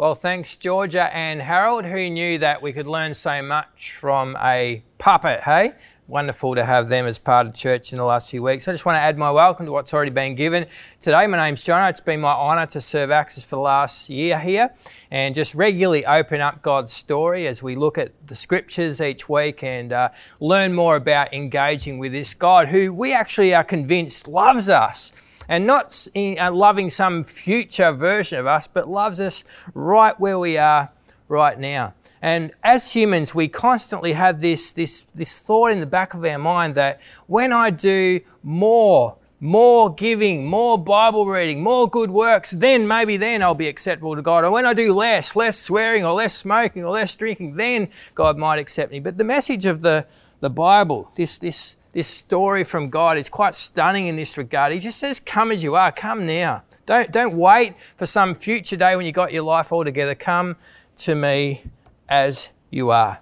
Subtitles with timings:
[0.00, 4.82] Well, thanks, Georgia and Harold, who knew that we could learn so much from a
[4.96, 5.74] puppet, hey?
[6.08, 8.66] Wonderful to have them as part of church in the last few weeks.
[8.66, 10.64] I just want to add my welcome to what's already been given.
[11.02, 11.86] Today, my name's John.
[11.90, 14.70] It's been my honour to serve Access for the last year here
[15.10, 19.62] and just regularly open up God's story as we look at the scriptures each week
[19.62, 20.08] and uh,
[20.40, 25.12] learn more about engaging with this God who we actually are convinced loves us
[25.50, 29.42] and not uh, loving some future version of us, but loves us
[29.74, 30.88] right where we are
[31.28, 31.92] right now.
[32.22, 36.38] And as humans, we constantly have this, this, this thought in the back of our
[36.38, 42.86] mind that when I do more, more giving, more Bible reading, more good works, then
[42.86, 44.44] maybe then I'll be acceptable to God.
[44.44, 48.38] Or when I do less, less swearing or less smoking or less drinking, then God
[48.38, 49.00] might accept me.
[49.00, 50.06] But the message of the,
[50.38, 54.72] the Bible, this, this this story from God is quite stunning in this regard.
[54.72, 56.62] He just says, Come as you are, come now.
[56.86, 60.14] Don't, don't wait for some future day when you got your life all together.
[60.14, 60.56] Come
[60.98, 61.64] to me
[62.08, 63.20] as you are.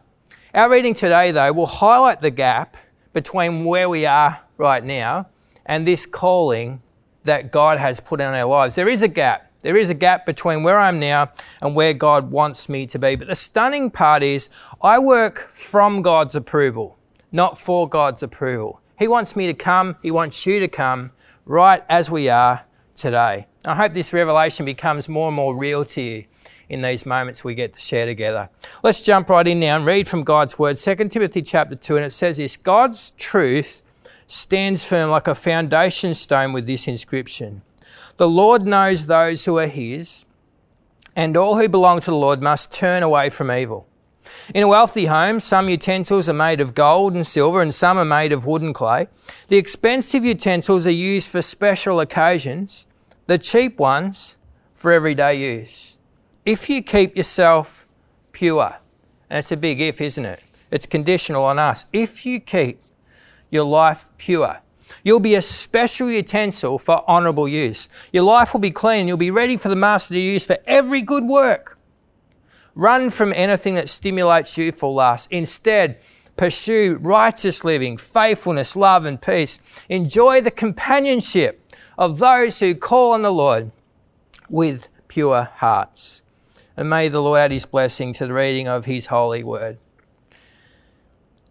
[0.54, 2.76] Our reading today, though, will highlight the gap
[3.12, 5.28] between where we are right now
[5.66, 6.82] and this calling
[7.24, 8.74] that God has put in our lives.
[8.74, 9.50] There is a gap.
[9.60, 12.98] There is a gap between where I am now and where God wants me to
[12.98, 13.16] be.
[13.16, 14.50] But the stunning part is,
[14.82, 16.97] I work from God's approval
[17.32, 18.80] not for God's approval.
[18.98, 21.12] He wants me to come, He wants you to come
[21.44, 23.46] right as we are today.
[23.64, 26.24] I hope this revelation becomes more and more real to you
[26.68, 28.48] in these moments we get to share together.
[28.82, 32.04] Let's jump right in now and read from God's word, 2 Timothy chapter 2, and
[32.04, 33.82] it says this God's truth
[34.26, 37.62] stands firm like a foundation stone with this inscription
[38.16, 40.26] The Lord knows those who are His,
[41.16, 43.86] and all who belong to the Lord must turn away from evil.
[44.54, 48.04] In a wealthy home, some utensils are made of gold and silver and some are
[48.04, 49.08] made of wood and clay.
[49.48, 52.86] The expensive utensils are used for special occasions,
[53.26, 54.36] the cheap ones
[54.74, 55.98] for everyday use.
[56.44, 57.86] If you keep yourself
[58.32, 58.76] pure,
[59.28, 60.40] and it's a big if, isn't it?
[60.70, 61.86] It's conditional on us.
[61.92, 62.82] If you keep
[63.50, 64.60] your life pure,
[65.02, 67.88] You'll be a special utensil for honourable use.
[68.12, 69.00] Your life will be clean.
[69.00, 71.77] And you'll be ready for the Master to use for every good work.
[72.78, 75.32] Run from anything that stimulates you for lust.
[75.32, 75.98] Instead,
[76.36, 79.58] pursue righteous living, faithfulness, love, and peace.
[79.88, 81.60] Enjoy the companionship
[81.98, 83.72] of those who call on the Lord
[84.48, 86.22] with pure hearts.
[86.76, 89.78] And may the Lord add his blessing to the reading of his holy word.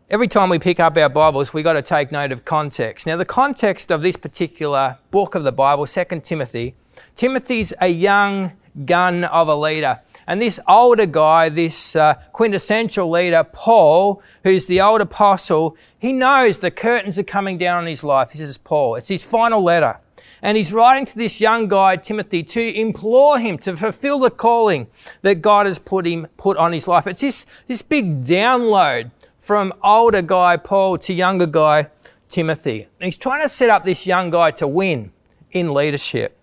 [0.09, 3.05] Every time we pick up our Bibles, we've got to take note of context.
[3.05, 6.73] Now, the context of this particular book of the Bible, 2 Timothy,
[7.17, 8.53] Timothy's a young
[8.85, 9.99] gun of a leader.
[10.27, 16.59] And this older guy, this uh, quintessential leader, Paul, who's the old apostle, he knows
[16.59, 18.31] the curtains are coming down on his life.
[18.33, 18.95] This is Paul.
[18.95, 19.99] It's his final letter.
[20.41, 24.87] And he's writing to this young guy, Timothy, to implore him to fulfill the calling
[25.21, 27.07] that God has put him, put on his life.
[27.07, 31.87] It's this, this big download from older guy, Paul, to younger guy,
[32.29, 32.87] Timothy.
[32.99, 35.11] And he's trying to set up this young guy to win
[35.51, 36.37] in leadership.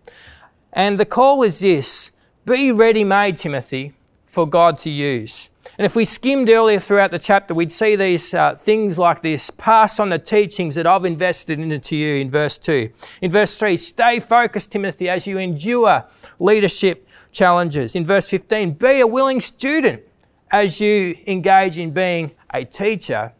[0.72, 2.10] And the call is this
[2.44, 3.94] be ready made, Timothy,
[4.26, 5.48] for God to use.
[5.78, 9.50] And if we skimmed earlier throughout the chapter, we'd see these uh, things like this
[9.50, 12.90] pass on the teachings that I've invested into you in verse 2.
[13.22, 16.04] In verse 3, stay focused, Timothy, as you endure
[16.38, 17.96] leadership challenges.
[17.96, 20.02] In verse 15, be a willing student
[20.50, 23.32] as you engage in being a teacher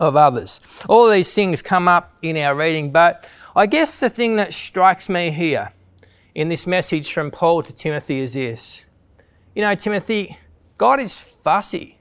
[0.00, 0.60] of others.
[0.88, 4.54] All of these things come up in our reading, but I guess the thing that
[4.54, 5.73] strikes me here
[6.34, 8.86] in this message from Paul to Timothy is this.
[9.54, 10.36] You know, Timothy,
[10.78, 11.98] God is fussy.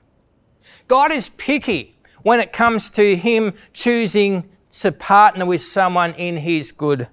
[0.87, 4.49] God is picky when it comes to Him choosing
[4.79, 7.07] to partner with someone in His good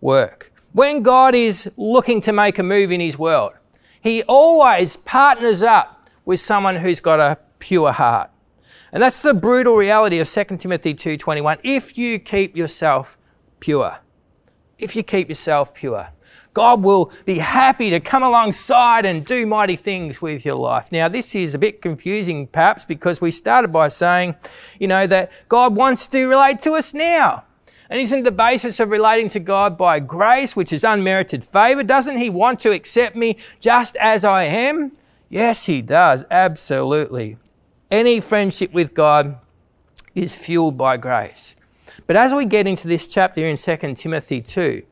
[0.00, 0.52] work.
[0.72, 3.52] When God is looking to make a move in His world,
[4.00, 8.30] He always partners up with someone who's got a pure heart.
[8.92, 11.58] And that's the brutal reality of 2 Timothy 2:21.
[11.62, 13.18] If you keep yourself
[13.60, 13.98] pure,
[14.78, 16.08] if you keep yourself pure,
[16.54, 20.92] God will be happy to come alongside and do mighty things with your life.
[20.92, 24.34] Now, this is a bit confusing perhaps because we started by saying,
[24.78, 27.44] you know, that God wants to relate to us now.
[27.88, 31.82] And isn't the basis of relating to God by grace, which is unmerited favor?
[31.82, 34.92] Doesn't He want to accept me just as I am?
[35.28, 37.36] Yes, He does, absolutely.
[37.90, 39.38] Any friendship with God
[40.14, 41.56] is fueled by grace.
[42.06, 44.82] But as we get into this chapter in 2 Timothy 2,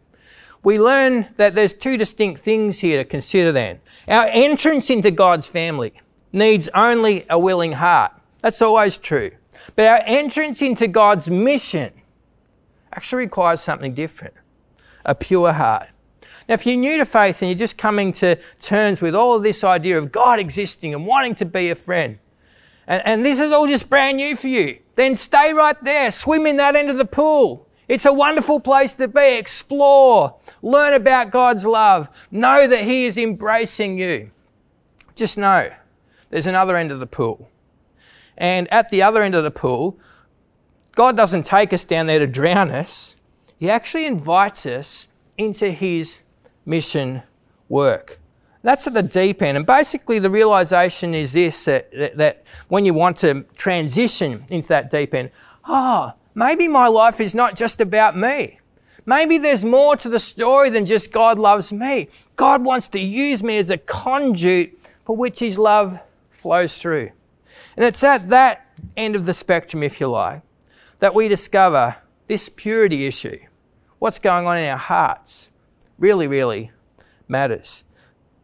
[0.63, 3.81] we learn that there's two distinct things here to consider then.
[4.09, 5.95] Our entrance into God's family
[6.33, 8.13] needs only a willing heart.
[8.43, 9.33] That's always true.
[9.77, 11.93] But our entrance into God's mission
[12.93, 14.35] actually requires something different
[15.05, 15.89] a pure heart.
[16.47, 19.43] Now, if you're new to faith and you're just coming to terms with all of
[19.43, 22.19] this idea of God existing and wanting to be a friend,
[22.87, 26.11] and, and this is all just brand new for you, then stay right there.
[26.11, 27.67] Swim in that end of the pool.
[27.91, 29.35] It's a wonderful place to be.
[29.35, 34.31] Explore, learn about God's love, know that He is embracing you.
[35.17, 35.73] Just know
[36.31, 37.49] there's another end of the pool.
[38.39, 39.99] And at the other end of the pool,
[40.95, 43.17] God doesn't take us down there to drown us,
[43.59, 46.21] He actually invites us into His
[46.65, 47.25] mission
[47.69, 48.21] work.
[48.63, 49.57] That's at the deep end.
[49.57, 54.69] And basically, the realization is this that, that, that when you want to transition into
[54.69, 55.33] that deep end,
[55.65, 58.61] ah, oh, maybe my life is not just about me.
[59.07, 62.09] Maybe there's more to the story than just God loves me.
[62.37, 65.99] God wants to use me as a conduit for which His love
[66.31, 67.11] flows through.
[67.77, 68.67] And it's at that
[68.97, 70.43] end of the spectrum, if you like,
[70.99, 71.97] that we discover
[72.27, 73.39] this purity issue.
[73.99, 75.51] What's going on in our hearts
[75.99, 76.71] really, really
[77.29, 77.85] matters.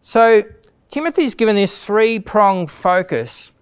[0.00, 0.42] So,
[0.88, 3.52] Timothy's given this three pronged focus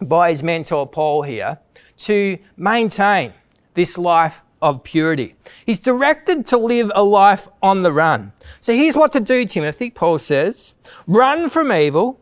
[0.00, 1.58] by his mentor Paul here
[1.98, 3.32] to maintain
[3.74, 5.34] this life of purity.
[5.64, 8.32] He's directed to live a life on the run.
[8.60, 10.74] So here's what to do, Timothy, Paul says
[11.06, 12.20] run from evil,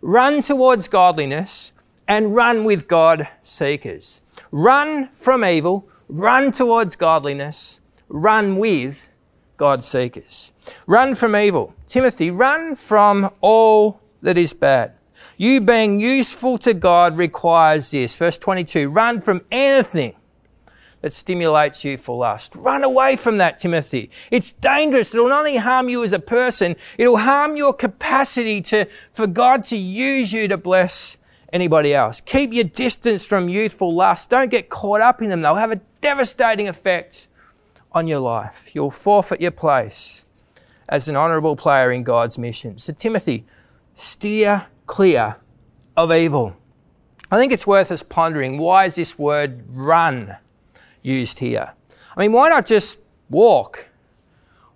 [0.00, 1.72] run towards godliness,
[2.08, 4.22] and run with God seekers.
[4.52, 9.12] Run from evil, run towards godliness, run with
[9.56, 10.52] God seekers.
[10.86, 11.74] Run from evil.
[11.88, 14.92] Timothy, run from all that is bad.
[15.36, 18.14] You being useful to God requires this.
[18.16, 20.14] Verse 22 run from anything
[21.06, 22.56] that stimulates you for lust.
[22.56, 24.10] Run away from that, Timothy.
[24.32, 25.14] It's dangerous.
[25.14, 29.62] It'll not only harm you as a person, it'll harm your capacity to, for God
[29.66, 31.16] to use you to bless
[31.52, 32.20] anybody else.
[32.20, 34.30] Keep your distance from youthful lust.
[34.30, 35.42] Don't get caught up in them.
[35.42, 37.28] They'll have a devastating effect
[37.92, 38.74] on your life.
[38.74, 40.24] You'll forfeit your place
[40.88, 42.80] as an honourable player in God's mission.
[42.80, 43.46] So, Timothy,
[43.94, 45.36] steer clear
[45.96, 46.56] of evil.
[47.30, 50.38] I think it's worth us pondering why is this word run
[51.06, 51.72] used here?
[52.16, 52.98] I mean, why not just
[53.30, 53.88] walk?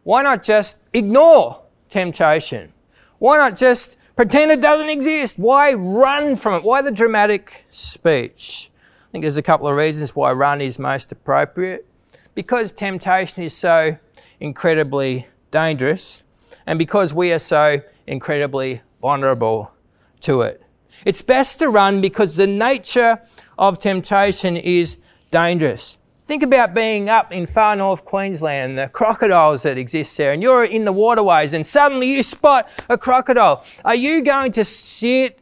[0.05, 2.73] Why not just ignore temptation?
[3.19, 5.39] Why not just Pretend it doesn't exist.
[5.39, 6.63] Why run from it?
[6.63, 8.71] Why the dramatic speech?
[8.75, 11.87] I think there's a couple of reasons why run is most appropriate.
[12.35, 13.97] Because temptation is so
[14.39, 16.23] incredibly dangerous,
[16.67, 19.73] and because we are so incredibly vulnerable
[20.21, 20.63] to it.
[21.07, 23.23] It's best to run because the nature
[23.59, 24.99] of temptation is
[25.31, 25.97] dangerous.
[26.31, 30.65] Think about being up in far north Queensland, the crocodiles that exist there, and you're
[30.65, 33.65] in the waterways and suddenly you spot a crocodile.
[33.85, 35.41] Are you going to sit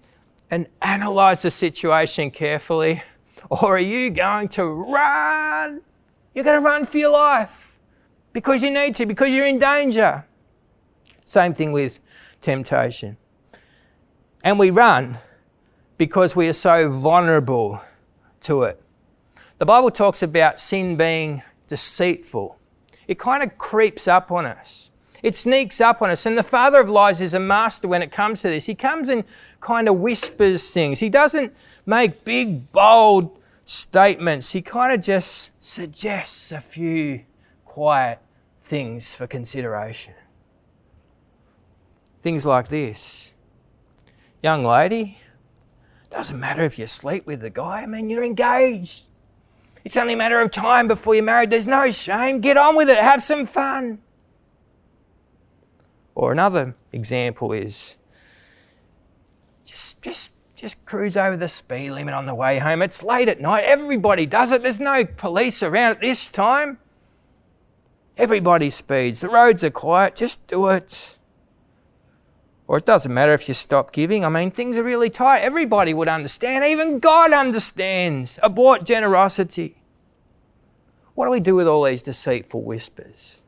[0.50, 3.02] and analyze the situation carefully?
[3.50, 5.82] Or are you going to run?
[6.34, 7.78] You're going to run for your life
[8.32, 10.24] because you need to, because you're in danger.
[11.26, 12.00] Same thing with
[12.40, 13.18] temptation.
[14.42, 15.18] And we run
[15.98, 17.78] because we are so vulnerable
[18.40, 18.82] to it.
[19.58, 22.58] The Bible talks about sin being deceitful.
[23.08, 24.90] It kind of creeps up on us.
[25.22, 26.26] It sneaks up on us.
[26.26, 28.66] And the father of lies is a master when it comes to this.
[28.66, 29.24] He comes and
[29.60, 31.00] kind of whispers things.
[31.00, 31.52] He doesn't
[31.86, 34.52] make big, bold statements.
[34.52, 37.24] He kind of just suggests a few
[37.64, 38.20] quiet
[38.62, 40.14] things for consideration.
[42.22, 43.32] Things like this
[44.40, 45.18] Young lady,
[46.10, 49.07] doesn't matter if you sleep with the guy, I mean, you're engaged.
[49.84, 51.50] It's only a matter of time before you're married.
[51.50, 52.40] There's no shame.
[52.40, 52.98] Get on with it.
[52.98, 53.98] Have some fun.
[56.14, 57.96] Or another example is
[59.64, 62.82] just, just, just cruise over the speed limit on the way home.
[62.82, 63.64] It's late at night.
[63.64, 64.62] Everybody does it.
[64.62, 66.78] There's no police around at this time.
[68.16, 69.20] Everybody speeds.
[69.20, 70.16] The roads are quiet.
[70.16, 71.17] Just do it.
[72.68, 74.26] Or it doesn't matter if you stop giving.
[74.26, 75.40] I mean, things are really tight.
[75.40, 76.64] Everybody would understand.
[76.66, 78.38] Even God understands.
[78.42, 79.82] Abort generosity.
[81.14, 83.40] What do we do with all these deceitful whispers?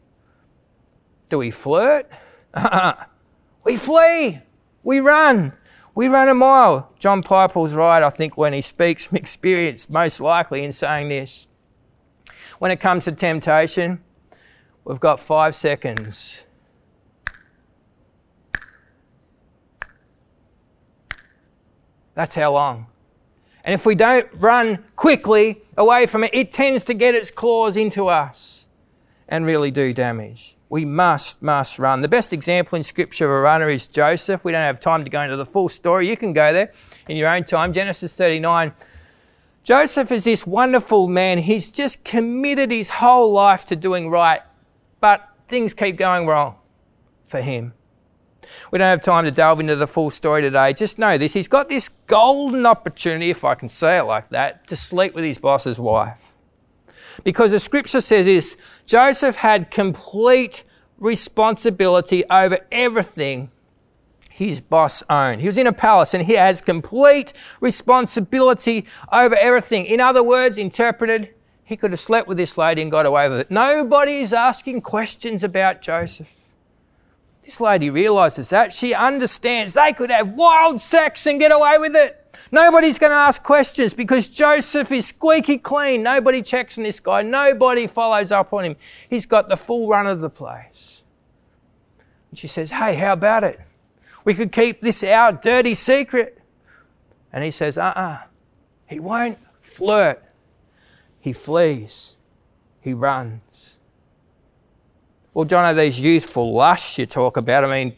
[1.28, 2.10] Do we flirt?
[3.64, 4.40] we flee.
[4.82, 5.52] We run.
[5.94, 6.90] We run a mile.
[6.98, 11.46] John Piper's right, I think, when he speaks from experience, most likely in saying this.
[12.58, 14.00] When it comes to temptation,
[14.84, 16.46] we've got five seconds.
[22.20, 22.86] That's how long.
[23.64, 27.78] And if we don't run quickly away from it, it tends to get its claws
[27.78, 28.68] into us
[29.26, 30.58] and really do damage.
[30.68, 32.02] We must, must run.
[32.02, 34.44] The best example in Scripture of a runner is Joseph.
[34.44, 36.10] We don't have time to go into the full story.
[36.10, 36.74] You can go there
[37.08, 37.72] in your own time.
[37.72, 38.74] Genesis 39.
[39.62, 41.38] Joseph is this wonderful man.
[41.38, 44.42] He's just committed his whole life to doing right,
[45.00, 46.56] but things keep going wrong.
[47.28, 47.72] for him.
[48.70, 50.72] We don't have time to delve into the full story today.
[50.72, 54.66] Just know this he's got this golden opportunity, if I can say it like that,
[54.68, 56.36] to sleep with his boss's wife.
[57.24, 58.56] Because the scripture says this
[58.86, 60.64] Joseph had complete
[60.98, 63.50] responsibility over everything
[64.40, 65.42] his boss owned.
[65.42, 69.84] He was in a palace and he has complete responsibility over everything.
[69.84, 73.38] In other words, interpreted, he could have slept with this lady and got away with
[73.38, 73.50] it.
[73.50, 76.39] Nobody is asking questions about Joseph.
[77.50, 78.72] This lady realizes that.
[78.72, 82.32] She understands they could have wild sex and get away with it.
[82.52, 86.04] Nobody's going to ask questions because Joseph is squeaky clean.
[86.04, 87.22] Nobody checks on this guy.
[87.22, 88.76] Nobody follows up on him.
[89.08, 91.02] He's got the full run of the place.
[92.30, 93.58] And she says, Hey, how about it?
[94.24, 96.38] We could keep this our dirty secret.
[97.32, 98.00] And he says, Uh uh-uh.
[98.00, 98.18] uh
[98.86, 100.22] He won't flirt.
[101.18, 102.14] He flees.
[102.80, 103.40] He runs.
[105.40, 107.96] Well, John, these youthful lusts you talk about, I mean,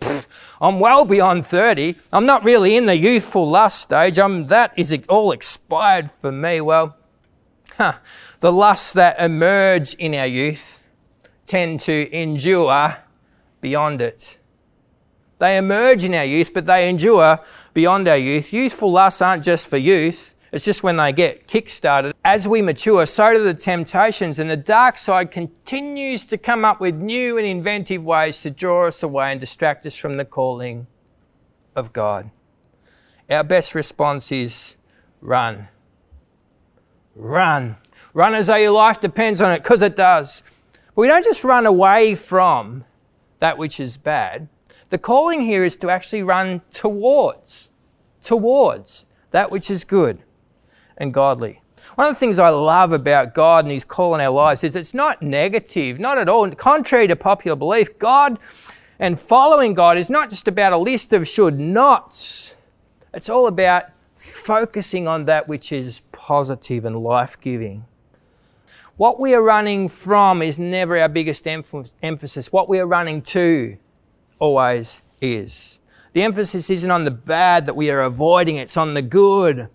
[0.61, 1.97] I'm well beyond 30.
[2.13, 4.21] I'm not really in the youthful lust stage.
[4.21, 6.61] I'm, that is all expired for me.
[6.61, 6.97] Well,
[7.77, 7.95] huh,
[8.39, 10.85] the lusts that emerge in our youth
[11.45, 12.99] tend to endure
[13.61, 14.39] beyond it.
[15.41, 17.41] They emerge in our youth, but they endure
[17.75, 18.53] beyond our youth.
[18.53, 22.15] Youthful lusts aren't just for youth, it's just when they get kick-started.
[22.27, 26.79] As we mature, so do the temptations, and the dark side continues to come up
[26.79, 30.87] with new and inventive ways to draw us away and distract us from the calling
[31.75, 32.31] of God.
[33.31, 34.77] Our best response is
[35.23, 35.69] run.
[37.15, 37.77] Run.
[38.13, 40.43] Run as though your life depends on it, because it does.
[40.95, 42.85] But we don't just run away from
[43.41, 44.49] that which is bad.
[44.91, 47.71] The calling here is to actually run towards,
[48.23, 50.23] towards that which is good
[51.03, 51.61] and godly.
[51.97, 54.77] One of the things I love about God and His call in our lives is
[54.77, 56.51] it's not negative, not at all.
[56.53, 58.39] Contrary to popular belief, God
[58.99, 62.55] and following God is not just about a list of should nots.
[63.13, 67.85] It's all about focusing on that which is positive and life giving.
[68.97, 72.53] What we are running from is never our biggest emphasis.
[72.53, 73.77] What we are running to
[74.39, 75.81] always is.
[76.13, 79.69] The emphasis isn't on the bad that we are avoiding, it's on the good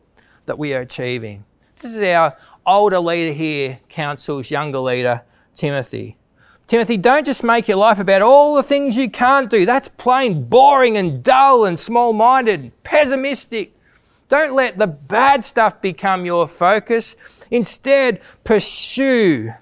[0.47, 1.45] that we are achieving.
[1.79, 2.35] This is our
[2.65, 5.21] older leader here, counsels younger leader,
[5.53, 6.17] Timothy.
[6.65, 9.65] Timothy, don't just make your life about all the things you can't do.
[9.65, 13.73] That's plain boring and dull and small minded, pessimistic.
[14.27, 17.15] Don't let the bad stuff become your focus.
[17.51, 19.53] Instead, pursue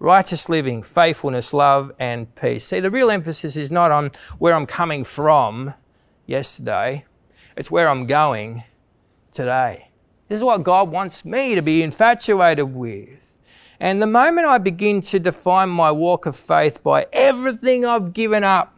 [0.00, 2.64] righteous living, faithfulness, love, and peace.
[2.64, 5.74] See, the real emphasis is not on where I'm coming from
[6.26, 7.04] yesterday,
[7.56, 8.64] it's where I'm going
[9.32, 9.87] today.
[10.28, 13.38] This is what God wants me to be infatuated with.
[13.80, 18.44] And the moment I begin to define my walk of faith by everything I've given
[18.44, 18.76] up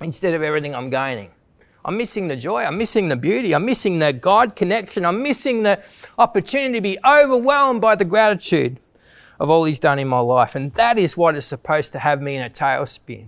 [0.00, 1.30] instead of everything I'm gaining,
[1.84, 5.64] I'm missing the joy, I'm missing the beauty, I'm missing the God connection, I'm missing
[5.64, 5.82] the
[6.16, 8.78] opportunity to be overwhelmed by the gratitude
[9.38, 10.54] of all He's done in my life.
[10.54, 13.26] And that is what is supposed to have me in a tailspin.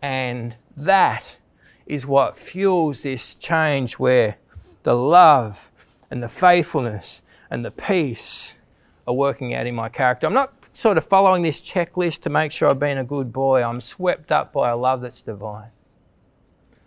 [0.00, 1.38] And that
[1.86, 4.38] is what fuels this change where
[4.84, 5.70] the love
[6.14, 8.56] and the faithfulness and the peace
[9.04, 10.28] are working out in my character.
[10.28, 13.64] I'm not sort of following this checklist to make sure I've been a good boy.
[13.64, 15.70] I'm swept up by a love that's divine.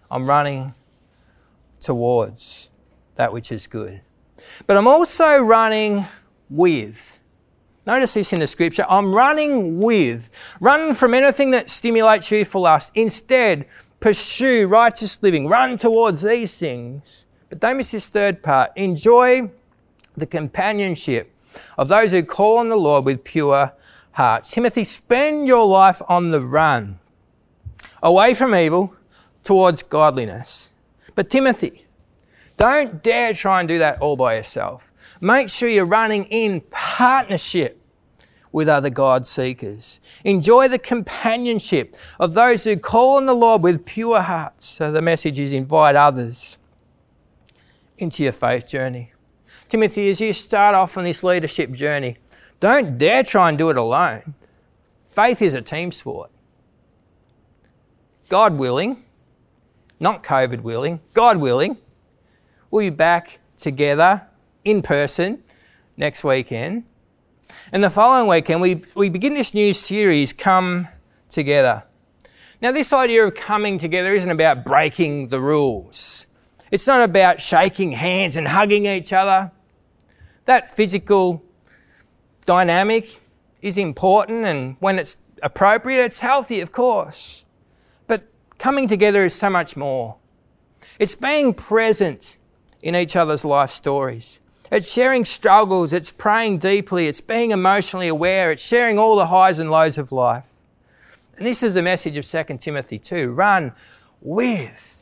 [0.09, 0.73] I'm running
[1.81, 2.69] towards
[3.15, 3.99] that which is good.
[4.65, 6.05] But I'm also running
[6.49, 7.19] with
[7.85, 8.85] Notice this in the scripture.
[8.89, 10.29] I'm running with.
[10.59, 12.91] Run from anything that stimulates you for lust.
[12.95, 13.65] Instead,
[14.01, 15.47] pursue righteous living.
[15.47, 17.26] Run towards these things.
[17.49, 18.71] But don't miss this third part.
[18.75, 19.49] Enjoy
[20.15, 21.33] the companionship
[21.77, 23.73] of those who call on the Lord with pure
[24.11, 24.51] hearts.
[24.51, 26.99] Timothy, spend your life on the run,
[28.03, 28.93] away from evil
[29.43, 30.71] towards godliness.
[31.15, 31.85] But Timothy,
[32.57, 34.91] don't dare try and do that all by yourself.
[35.21, 37.81] Make sure you're running in partnership
[38.51, 39.99] with other God seekers.
[40.23, 44.65] Enjoy the companionship of those who call on the Lord with pure hearts.
[44.65, 46.57] So the message is invite others
[47.97, 49.13] into your faith journey.
[49.69, 52.17] Timothy, as you start off on this leadership journey,
[52.59, 54.33] don't dare try and do it alone.
[55.05, 56.31] Faith is a team sport.
[58.29, 59.03] God willing,
[59.99, 61.77] not COVID willing, God willing,
[62.69, 64.23] we'll be back together
[64.63, 65.43] in person
[65.95, 66.83] next weekend.
[67.71, 70.87] And the following weekend, we, we begin this new series, Come
[71.29, 71.83] Together.
[72.61, 76.16] Now, this idea of coming together isn't about breaking the rules.
[76.71, 79.51] It's not about shaking hands and hugging each other.
[80.45, 81.43] That physical
[82.45, 83.19] dynamic
[83.61, 87.45] is important, and when it's appropriate, it's healthy, of course.
[88.07, 90.17] But Coming together is so much more.
[90.99, 92.37] It's being present
[92.81, 94.39] in each other's life stories.
[94.71, 99.59] It's sharing struggles, it's praying deeply, it's being emotionally aware, it's sharing all the highs
[99.59, 100.49] and lows of life.
[101.37, 103.73] And this is the message of 2 Timothy 2 run
[104.21, 104.96] with,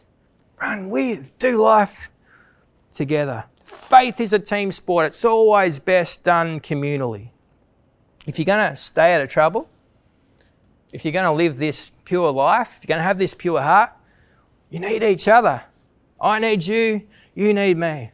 [0.61, 2.11] run with, do life
[2.91, 3.45] together.
[3.63, 7.29] Faith is a team sport, it's always best done communally.
[8.25, 9.69] If you're going to stay out of trouble,
[10.91, 13.61] if you're going to live this pure life, if you're going to have this pure
[13.61, 13.91] heart,
[14.69, 15.63] you need each other.
[16.19, 18.11] I need you, you need me.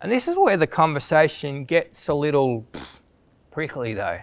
[0.00, 2.66] And this is where the conversation gets a little
[3.52, 4.20] prickly, though.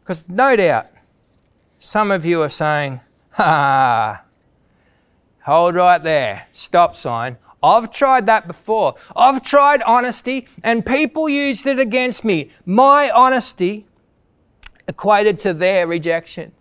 [0.00, 0.88] Because no doubt,
[1.78, 3.00] some of you are saying,
[3.30, 4.22] ha,
[5.44, 7.36] hold right there, stop sign.
[7.62, 8.96] I've tried that before.
[9.14, 12.50] I've tried honesty and people used it against me.
[12.66, 13.86] My honesty
[14.88, 16.52] equated to their rejection.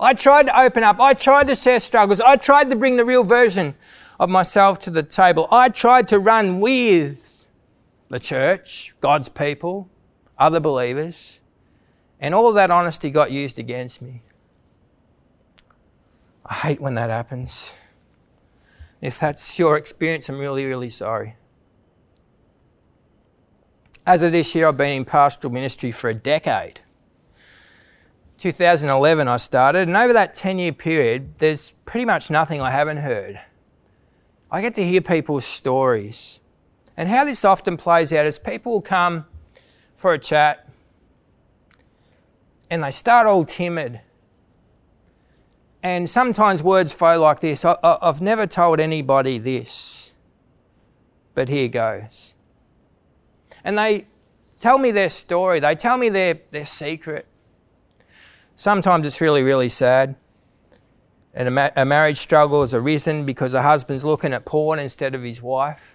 [0.00, 1.00] I tried to open up.
[1.00, 2.20] I tried to share struggles.
[2.20, 3.76] I tried to bring the real version
[4.18, 5.46] of myself to the table.
[5.50, 7.48] I tried to run with
[8.08, 9.88] the church, God's people,
[10.38, 11.40] other believers,
[12.20, 14.22] and all that honesty got used against me.
[16.44, 17.74] I hate when that happens.
[19.00, 21.36] If that's your experience, I'm really, really sorry.
[24.06, 26.80] As of this year, I've been in pastoral ministry for a decade.
[28.38, 32.98] 2011 I started, and over that 10 year period, there's pretty much nothing I haven't
[32.98, 33.40] heard.
[34.50, 36.40] I get to hear people's stories.
[36.96, 39.26] And how this often plays out is people will come
[39.96, 40.68] for a chat
[42.70, 44.00] and they start all timid.
[45.86, 50.14] And sometimes words flow like this I, have never told anybody this,
[51.32, 52.34] but here goes.
[53.62, 54.08] And they
[54.60, 57.28] tell me their story, they tell me their, their secret.
[58.56, 60.16] Sometimes it's really, really sad.
[61.32, 65.14] And a, ma- a marriage struggle has arisen because a husband's looking at porn instead
[65.14, 65.94] of his wife.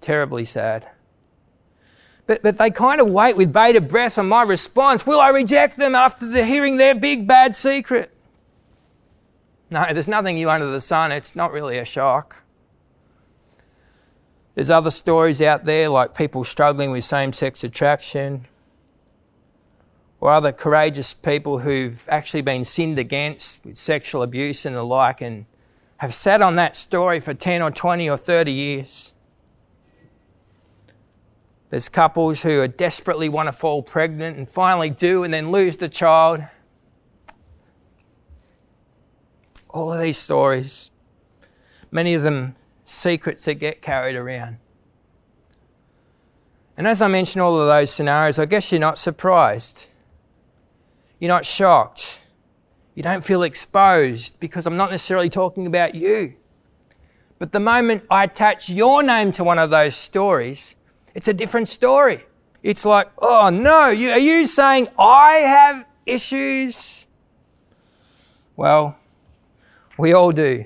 [0.00, 0.88] Terribly sad.
[2.28, 5.04] But, but they kind of wait with bated breath on my response.
[5.04, 8.13] Will I reject them after the hearing their big bad secret?
[9.74, 11.10] No, there's nothing new under the sun.
[11.10, 12.44] It's not really a shock.
[14.54, 18.46] There's other stories out there like people struggling with same sex attraction,
[20.20, 25.20] or other courageous people who've actually been sinned against with sexual abuse and the like
[25.20, 25.44] and
[25.96, 29.12] have sat on that story for 10 or 20 or 30 years.
[31.70, 35.88] There's couples who desperately want to fall pregnant and finally do and then lose the
[35.88, 36.44] child.
[39.74, 40.92] All of these stories,
[41.90, 44.58] many of them secrets that get carried around.
[46.76, 49.86] And as I mentioned all of those scenarios, I guess you're not surprised.
[51.18, 52.20] You're not shocked.
[52.94, 56.34] You don't feel exposed because I'm not necessarily talking about you.
[57.40, 60.76] But the moment I attach your name to one of those stories,
[61.16, 62.24] it's a different story.
[62.62, 67.08] It's like, oh no, are you saying I have issues?
[68.54, 68.96] Well,
[69.98, 70.64] we all do.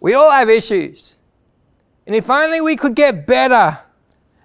[0.00, 1.18] We all have issues.
[2.06, 3.78] And if only we could get better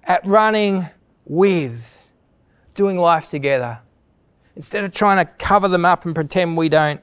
[0.04, 0.88] at running
[1.26, 2.12] with
[2.74, 3.80] doing life together
[4.56, 7.02] instead of trying to cover them up and pretend we don't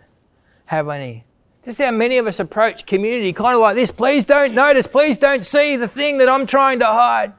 [0.66, 1.24] have any.
[1.64, 3.90] Is how many of us approach community, kind of like this.
[3.90, 7.34] Please don't notice, please don't see the thing that I'm trying to hide.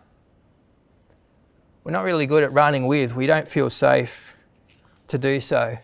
[1.83, 4.35] We're not really good at running with, we don't feel safe
[5.07, 5.79] to do so.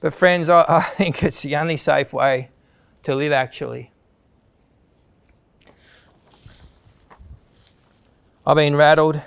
[0.00, 2.50] But, friends, I, I think it's the only safe way
[3.02, 3.92] to live actually.
[8.46, 9.20] I've been rattled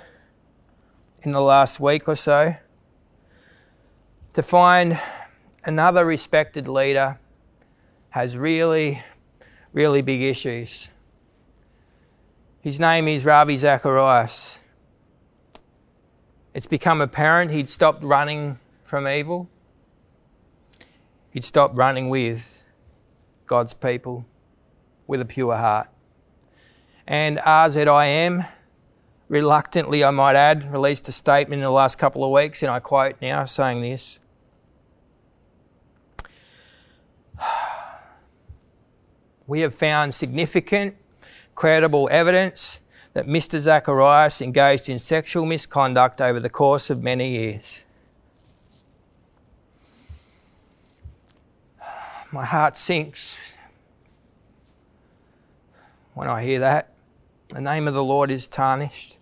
[1.22, 2.56] in the last week or so
[4.34, 5.00] to find
[5.64, 7.18] another respected leader
[8.10, 9.02] has really,
[9.72, 10.88] really big issues.
[12.60, 14.60] His name is Ravi Zacharias.
[16.52, 19.48] It's become apparent he'd stopped running from evil.
[21.34, 22.62] He'd stopped running with
[23.46, 24.24] God's people
[25.08, 25.88] with a pure heart.
[27.08, 28.48] And RZIM
[29.28, 32.78] reluctantly, I might add, released a statement in the last couple of weeks, and I
[32.78, 34.20] quote now saying this
[39.48, 40.94] We have found significant,
[41.56, 42.80] credible evidence
[43.12, 43.58] that Mr.
[43.58, 47.83] Zacharias engaged in sexual misconduct over the course of many years.
[52.34, 53.38] My heart sinks
[56.14, 56.92] when I hear that.
[57.50, 59.18] The name of the Lord is tarnished.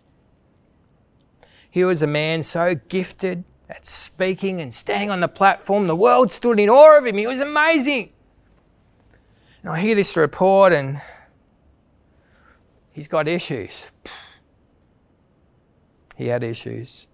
[1.69, 5.89] He was a man so gifted at speaking and standing on the platform.
[5.89, 7.19] The world stood in awe of him.
[7.19, 8.15] He was amazing.
[9.63, 10.99] And I hear this report, and
[12.93, 13.89] he's got issues.
[16.17, 17.09] He had issues.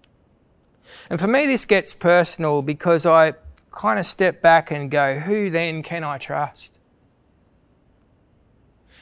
[1.09, 3.33] And for me, this gets personal because I
[3.71, 6.79] kind of step back and go, who then can I trust?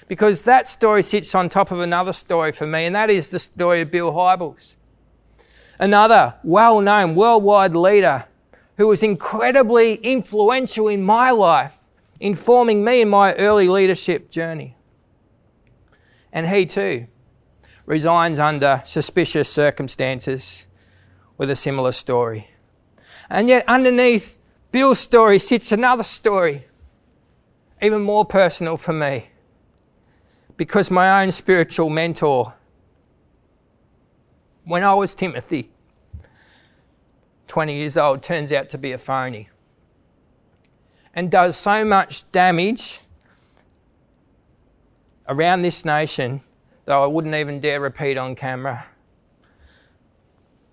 [0.08, 3.40] Because that story sits on top of another story for me, and that is the
[3.40, 4.76] story of Bill Hybels.
[5.80, 8.26] Another well known worldwide leader
[8.78, 11.76] who was incredibly influential in my life,
[12.20, 14.76] informing me in my early leadership journey.
[16.32, 17.08] And he too
[17.86, 20.68] resigns under suspicious circumstances
[21.38, 22.50] with a similar story.
[23.30, 24.38] And yet, underneath
[24.78, 26.66] Bill's story sits another story,
[27.82, 29.26] even more personal for me,
[30.56, 32.54] because my own spiritual mentor,
[34.66, 35.72] when I was Timothy,
[37.48, 39.50] 20 years old, turns out to be a phony
[41.16, 43.00] and does so much damage
[45.28, 46.40] around this nation
[46.86, 48.86] that I wouldn't even dare repeat on camera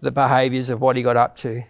[0.03, 1.65] the behaviours of what he got up to.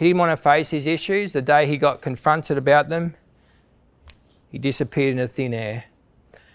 [0.00, 1.34] He didn't want to face his issues.
[1.34, 3.16] The day he got confronted about them,
[4.48, 5.84] he disappeared into thin air.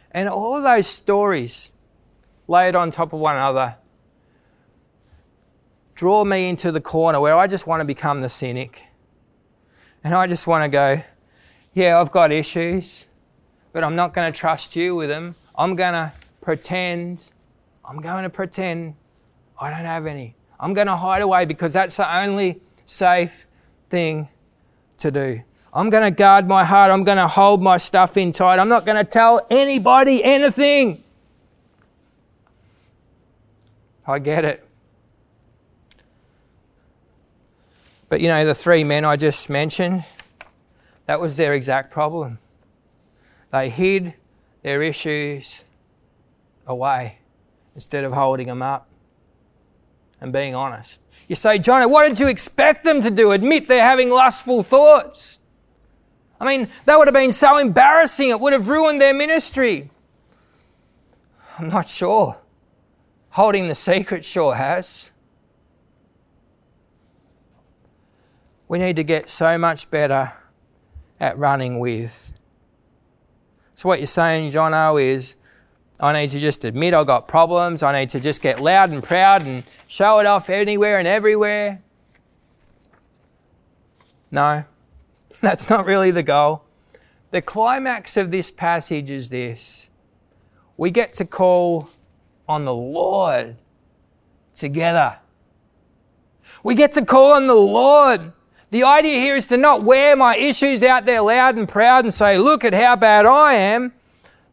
[0.09, 1.71] And all of those stories
[2.47, 3.75] layered on top of one another
[5.93, 8.81] draw me into the corner where I just want to become the cynic.
[10.03, 11.03] And I just want to go,
[11.75, 13.05] yeah, I've got issues,
[13.73, 15.35] but I'm not going to trust you with them.
[15.55, 17.23] I'm going to pretend,
[17.87, 18.95] I'm going to pretend
[19.59, 20.35] I don't have any.
[20.59, 23.45] I'm going to hide away because that's the only safe
[23.89, 24.29] thing
[24.99, 25.41] to do.
[25.73, 26.91] I'm going to guard my heart.
[26.91, 28.59] I'm going to hold my stuff in tight.
[28.59, 31.03] I'm not going to tell anybody anything.
[34.07, 34.65] I get it.
[38.07, 40.05] But you know, the three men I just mentioned,
[41.07, 42.37] that was their exact problem.
[43.51, 44.13] They hid
[44.61, 45.63] their issues
[46.67, 47.17] away
[47.73, 48.87] instead of holding them up
[50.25, 51.01] and being honest.
[51.27, 53.31] You say, Johnny, what did you expect them to do?
[53.31, 55.37] Admit they're having lustful thoughts.
[56.39, 59.91] I mean, that would have been so embarrassing, it would have ruined their ministry.
[61.59, 62.37] I'm not sure.
[63.29, 65.11] Holding the secret sure has.
[68.67, 70.33] We need to get so much better
[71.19, 72.33] at running with.
[73.75, 75.35] So, what you're saying, Jono, is
[75.99, 77.81] I need to just admit I've got problems.
[77.81, 81.81] I need to just get loud and proud and show it off anywhere and everywhere.
[84.31, 84.65] No,
[85.41, 86.63] that's not really the goal.
[87.31, 89.89] The climax of this passage is this
[90.77, 91.87] we get to call
[92.47, 93.55] on the Lord
[94.53, 95.17] together.
[96.63, 98.33] We get to call on the Lord.
[98.69, 102.13] The idea here is to not wear my issues out there loud and proud and
[102.13, 103.93] say, Look at how bad I am.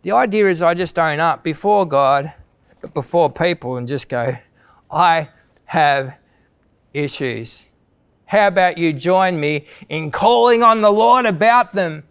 [0.02, 2.32] The idea is I just own up before God,
[2.80, 4.36] but before people, and just go,
[4.90, 5.28] I
[5.66, 6.18] have
[6.92, 7.66] issues.
[8.26, 12.02] How about you join me in calling on the Lord about them?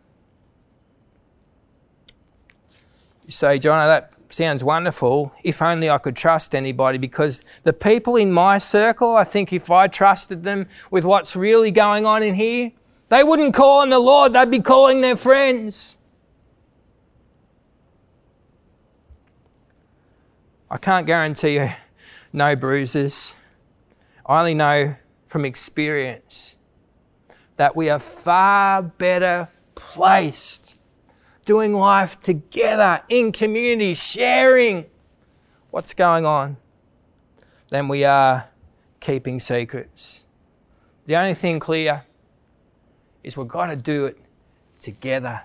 [3.26, 5.34] You say, John, that sounds wonderful.
[5.44, 9.70] If only I could trust anybody, because the people in my circle, I think if
[9.70, 12.72] I trusted them with what's really going on in here,
[13.10, 15.98] they wouldn't call on the Lord, they'd be calling their friends.
[20.72, 21.70] I can't guarantee you
[22.32, 23.36] no bruises.
[24.26, 24.96] I only know
[25.28, 26.56] from experience
[27.58, 30.78] that we are far better placed
[31.44, 34.86] doing life together in community, sharing
[35.72, 36.56] what's going on,
[37.68, 38.48] than we are
[39.02, 40.26] keeping secrets.
[41.06, 42.06] The only thing clear
[43.26, 44.18] is we've got to do it
[44.80, 45.42] together.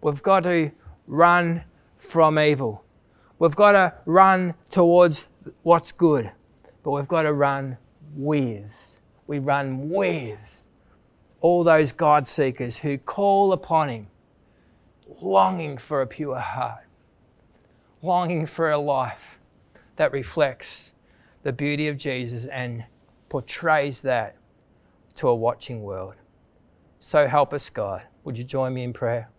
[0.00, 0.72] We've got to
[1.06, 1.62] run
[1.96, 2.84] from evil.
[3.40, 5.26] We've got to run towards
[5.62, 6.30] what's good,
[6.84, 7.78] but we've got to run
[8.14, 9.00] with.
[9.26, 10.66] We run with
[11.40, 14.08] all those God seekers who call upon Him,
[15.22, 16.84] longing for a pure heart,
[18.02, 19.40] longing for a life
[19.96, 20.92] that reflects
[21.42, 22.84] the beauty of Jesus and
[23.30, 24.36] portrays that
[25.14, 26.14] to a watching world.
[26.98, 28.02] So help us, God.
[28.24, 29.30] Would you join me in prayer?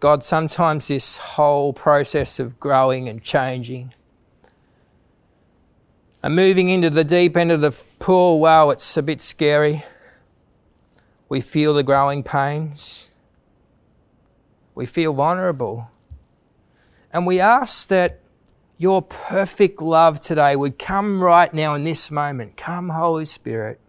[0.00, 3.92] God, sometimes this whole process of growing and changing
[6.22, 9.84] and moving into the deep end of the pool, wow, it's a bit scary.
[11.28, 13.08] We feel the growing pains.
[14.74, 15.90] We feel vulnerable.
[17.12, 18.20] And we ask that
[18.76, 22.56] your perfect love today would come right now in this moment.
[22.56, 23.80] Come, Holy Spirit,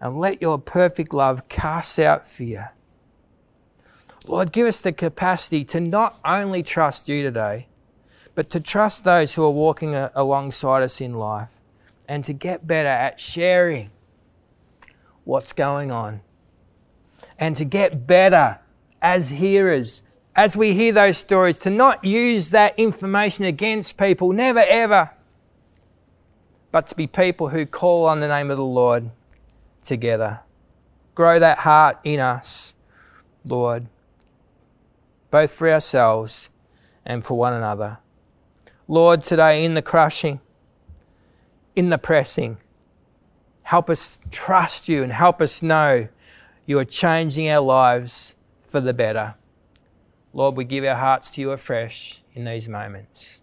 [0.00, 2.72] and let your perfect love cast out fear.
[4.26, 7.68] Lord, give us the capacity to not only trust you today,
[8.34, 11.54] but to trust those who are walking alongside us in life
[12.08, 13.90] and to get better at sharing
[15.24, 16.20] what's going on
[17.38, 18.58] and to get better
[19.00, 20.02] as hearers
[20.34, 25.10] as we hear those stories to not use that information against people, never ever,
[26.70, 29.10] but to be people who call on the name of the Lord
[29.80, 30.40] together.
[31.14, 32.74] Grow that heart in us,
[33.48, 33.86] Lord,
[35.36, 36.48] both for ourselves
[37.04, 37.98] and for one another.
[38.88, 40.40] Lord, today in the crushing,
[41.74, 42.56] in the pressing,
[43.62, 46.08] help us trust you and help us know
[46.64, 49.34] you are changing our lives for the better.
[50.32, 53.42] Lord, we give our hearts to you afresh in these moments.